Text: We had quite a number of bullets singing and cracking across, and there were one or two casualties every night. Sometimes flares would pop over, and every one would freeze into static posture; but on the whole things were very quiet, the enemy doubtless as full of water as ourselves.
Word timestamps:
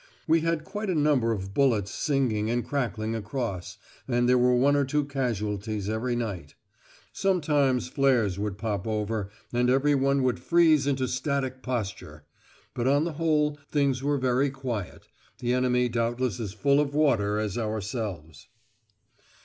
We 0.27 0.39
had 0.41 0.63
quite 0.63 0.89
a 0.89 0.95
number 0.95 1.31
of 1.31 1.53
bullets 1.53 1.93
singing 1.93 2.49
and 2.49 2.65
cracking 2.65 3.13
across, 3.13 3.77
and 4.07 4.27
there 4.27 4.35
were 4.39 4.55
one 4.55 4.75
or 4.75 4.83
two 4.83 5.05
casualties 5.05 5.87
every 5.89 6.15
night. 6.15 6.55
Sometimes 7.13 7.87
flares 7.87 8.39
would 8.39 8.57
pop 8.57 8.87
over, 8.87 9.29
and 9.53 9.69
every 9.69 9.93
one 9.93 10.23
would 10.23 10.39
freeze 10.39 10.87
into 10.87 11.07
static 11.07 11.61
posture; 11.61 12.25
but 12.73 12.87
on 12.87 13.03
the 13.03 13.13
whole 13.13 13.59
things 13.69 14.01
were 14.01 14.17
very 14.17 14.49
quiet, 14.49 15.07
the 15.37 15.53
enemy 15.53 15.87
doubtless 15.87 16.39
as 16.39 16.51
full 16.51 16.79
of 16.79 16.95
water 16.95 17.37
as 17.37 17.55
ourselves. 17.55 18.47